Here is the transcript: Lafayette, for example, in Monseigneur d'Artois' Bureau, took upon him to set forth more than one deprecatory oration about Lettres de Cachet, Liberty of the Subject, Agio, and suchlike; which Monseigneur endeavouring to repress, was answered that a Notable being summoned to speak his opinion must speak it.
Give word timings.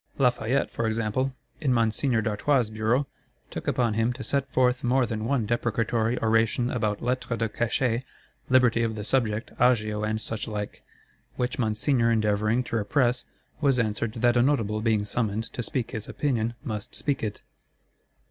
Lafayette, 0.17 0.71
for 0.71 0.87
example, 0.87 1.31
in 1.59 1.71
Monseigneur 1.71 2.23
d'Artois' 2.23 2.71
Bureau, 2.71 3.05
took 3.51 3.67
upon 3.67 3.93
him 3.93 4.11
to 4.13 4.23
set 4.23 4.49
forth 4.49 4.83
more 4.83 5.05
than 5.05 5.25
one 5.25 5.45
deprecatory 5.45 6.17
oration 6.23 6.71
about 6.71 7.03
Lettres 7.03 7.37
de 7.37 7.47
Cachet, 7.47 8.01
Liberty 8.49 8.81
of 8.81 8.95
the 8.95 9.03
Subject, 9.03 9.51
Agio, 9.59 10.01
and 10.03 10.17
suchlike; 10.19 10.81
which 11.35 11.59
Monseigneur 11.59 12.09
endeavouring 12.09 12.63
to 12.63 12.77
repress, 12.77 13.25
was 13.61 13.77
answered 13.77 14.13
that 14.13 14.35
a 14.37 14.41
Notable 14.41 14.81
being 14.81 15.05
summoned 15.05 15.43
to 15.53 15.61
speak 15.61 15.91
his 15.91 16.09
opinion 16.09 16.55
must 16.63 16.95
speak 16.95 17.21
it. 17.21 17.41